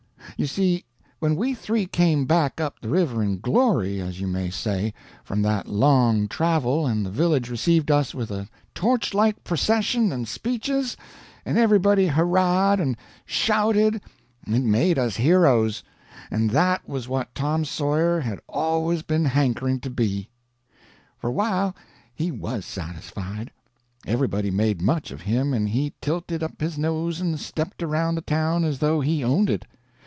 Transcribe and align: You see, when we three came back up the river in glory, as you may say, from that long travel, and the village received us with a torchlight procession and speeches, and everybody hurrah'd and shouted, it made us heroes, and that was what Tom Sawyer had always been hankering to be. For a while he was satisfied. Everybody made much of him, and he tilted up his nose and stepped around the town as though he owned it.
You 0.37 0.47
see, 0.47 0.85
when 1.19 1.35
we 1.35 1.53
three 1.53 1.85
came 1.85 2.25
back 2.25 2.59
up 2.59 2.79
the 2.79 2.89
river 2.89 3.21
in 3.21 3.37
glory, 3.41 3.99
as 4.01 4.19
you 4.19 4.25
may 4.25 4.49
say, 4.49 4.91
from 5.23 5.43
that 5.43 5.67
long 5.67 6.27
travel, 6.27 6.87
and 6.87 7.05
the 7.05 7.11
village 7.11 7.47
received 7.51 7.91
us 7.91 8.15
with 8.15 8.31
a 8.31 8.47
torchlight 8.73 9.43
procession 9.43 10.11
and 10.11 10.27
speeches, 10.27 10.97
and 11.45 11.59
everybody 11.59 12.07
hurrah'd 12.07 12.79
and 12.79 12.97
shouted, 13.23 14.01
it 14.47 14.63
made 14.63 14.97
us 14.97 15.17
heroes, 15.17 15.83
and 16.31 16.49
that 16.49 16.89
was 16.89 17.07
what 17.07 17.35
Tom 17.35 17.63
Sawyer 17.63 18.21
had 18.21 18.39
always 18.49 19.03
been 19.03 19.25
hankering 19.25 19.79
to 19.81 19.91
be. 19.91 20.27
For 21.19 21.27
a 21.27 21.31
while 21.33 21.75
he 22.15 22.31
was 22.31 22.65
satisfied. 22.65 23.51
Everybody 24.07 24.49
made 24.49 24.81
much 24.81 25.11
of 25.11 25.21
him, 25.21 25.53
and 25.53 25.69
he 25.69 25.93
tilted 26.01 26.41
up 26.41 26.59
his 26.59 26.79
nose 26.79 27.21
and 27.21 27.39
stepped 27.39 27.83
around 27.83 28.15
the 28.15 28.21
town 28.21 28.63
as 28.63 28.79
though 28.79 29.01
he 29.01 29.23
owned 29.23 29.47
it. 29.51 29.67